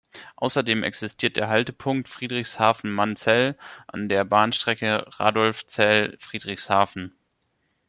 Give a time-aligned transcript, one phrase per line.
[0.35, 3.55] Außerdem existiert der Haltepunkt "Friedrichshafen-Manzell"
[3.85, 7.11] an der Bahnstrecke Radolfzell–Friedrichshafen.